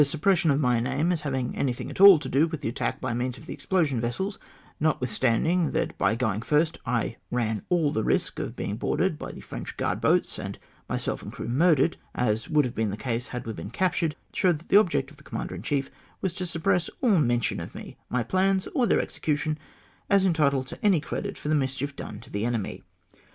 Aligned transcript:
417 0.01 0.19
suppression 0.19 0.49
of 0.49 0.59
my 0.59 0.79
name 0.79 1.11
as 1.11 1.21
having 1.21 1.55
anything 1.55 1.87
at 1.91 2.01
all 2.01 2.17
to 2.17 2.27
do 2.27 2.47
with 2.47 2.61
the 2.61 2.67
attack 2.67 2.99
by 2.99 3.13
means 3.13 3.37
of 3.37 3.45
the 3.45 3.53
explosion 3.53 4.01
vessels, 4.01 4.39
notwithstanding 4.79 5.73
that 5.73 5.95
by 5.99 6.15
going 6.15 6.41
first 6.41 6.79
I 6.87 7.17
ran 7.29 7.61
all 7.69 7.91
the 7.91 8.03
risk 8.03 8.39
of 8.39 8.55
being 8.55 8.77
boarded 8.77 9.19
by 9.19 9.31
the 9.31 9.41
French 9.41 9.77
guard 9.77 10.01
boats, 10.01 10.39
and 10.39 10.57
myself 10.89 11.21
and 11.21 11.31
crew 11.31 11.47
murdered, 11.47 11.97
as 12.15 12.49
would 12.49 12.65
have 12.65 12.73
been 12.73 12.89
the 12.89 12.97
case 12.97 13.27
had 13.27 13.45
we 13.45 13.53
been 13.53 13.69
captured, 13.69 14.15
showed 14.33 14.57
that 14.57 14.69
the 14.69 14.77
object 14.79 15.11
of 15.11 15.17
the 15.17 15.23
commander 15.23 15.53
in 15.53 15.61
chief 15.61 15.91
was 16.19 16.33
to 16.33 16.47
suppress 16.47 16.89
all 17.01 17.19
mention 17.19 17.59
of 17.59 17.75
me, 17.75 17.95
my 18.09 18.23
plans, 18.23 18.65
or 18.73 18.87
their 18.87 18.99
execution, 18.99 19.55
as 20.09 20.25
entitled 20.25 20.65
to 20.65 20.83
any 20.83 20.99
credit 20.99 21.37
for 21.37 21.47
the 21.47 21.53
mischief 21.53 21.95
done 21.95 22.19
to 22.21 22.31
the 22.31 22.43
enemy. 22.43 22.81